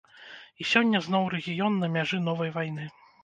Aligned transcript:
І 0.63 0.65
сёння 0.69 1.01
зноў 1.07 1.27
рэгіён 1.35 1.77
на 1.83 1.91
мяжы 1.97 2.21
новай 2.31 2.53
вайны. 2.59 2.89